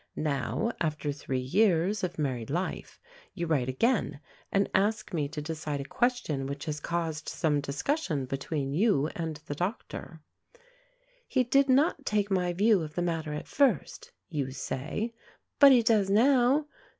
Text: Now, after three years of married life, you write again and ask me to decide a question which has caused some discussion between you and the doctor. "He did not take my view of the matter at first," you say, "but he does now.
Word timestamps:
Now, 0.15 0.71
after 0.81 1.11
three 1.11 1.41
years 1.41 2.03
of 2.03 2.17
married 2.17 2.49
life, 2.49 2.99
you 3.35 3.45
write 3.45 3.69
again 3.69 4.19
and 4.51 4.67
ask 4.73 5.13
me 5.13 5.27
to 5.27 5.43
decide 5.43 5.79
a 5.79 5.83
question 5.85 6.47
which 6.47 6.65
has 6.65 6.79
caused 6.79 7.29
some 7.29 7.61
discussion 7.61 8.25
between 8.25 8.73
you 8.73 9.09
and 9.15 9.35
the 9.45 9.53
doctor. 9.53 10.23
"He 11.27 11.43
did 11.43 11.69
not 11.69 12.03
take 12.03 12.31
my 12.31 12.51
view 12.51 12.81
of 12.81 12.95
the 12.95 13.03
matter 13.03 13.31
at 13.33 13.47
first," 13.47 14.11
you 14.27 14.49
say, 14.49 15.13
"but 15.59 15.71
he 15.71 15.83
does 15.83 16.09
now. 16.09 16.65